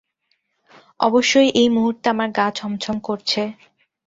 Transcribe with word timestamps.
অবশ্য 0.99 1.33
এই 1.53 1.69
মুহূর্তে 1.75 2.05
আমার 2.13 2.29
গা 2.37 2.47
ছমছম 2.57 2.95
করছে। 3.07 3.41